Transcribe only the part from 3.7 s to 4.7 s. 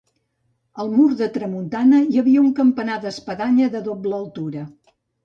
de doble obertura.